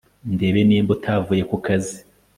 ndebe 0.33 0.61
nimba 0.67 0.91
utavuye 0.97 1.43
kukazi 1.51 1.97